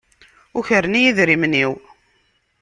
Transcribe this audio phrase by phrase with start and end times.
[0.57, 1.73] Ukren-iyi idrimen-iw.